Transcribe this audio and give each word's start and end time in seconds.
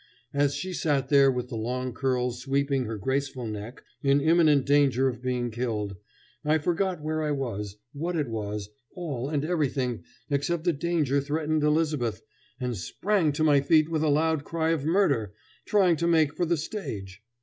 As 0.33 0.55
she 0.55 0.73
sat 0.73 1.09
there 1.09 1.29
with 1.31 1.49
the 1.49 1.55
long 1.55 1.93
curls 1.93 2.41
sweeping 2.41 2.85
her 2.85 2.97
graceful 2.97 3.45
neck, 3.45 3.83
in 4.01 4.19
imminent 4.19 4.65
danger 4.65 5.07
of 5.07 5.21
being 5.21 5.51
killed, 5.51 5.95
I 6.43 6.57
forgot 6.57 7.03
where 7.03 7.21
I 7.21 7.29
was, 7.29 7.77
what 7.93 8.15
it 8.15 8.27
was, 8.27 8.69
all 8.95 9.29
and 9.29 9.45
everything 9.45 10.03
except 10.27 10.63
that 10.63 10.79
danger 10.79 11.21
threatened 11.21 11.61
Elizabeth, 11.63 12.23
and 12.59 12.75
sprang 12.75 13.31
to 13.33 13.43
my 13.43 13.61
feet 13.61 13.89
with 13.89 14.01
a 14.01 14.09
loud 14.09 14.43
cry 14.43 14.71
of 14.71 14.85
murder, 14.85 15.35
trying 15.67 15.97
to 15.97 16.07
make 16.07 16.33
for 16.33 16.47
the 16.47 16.57
stage. 16.57 17.21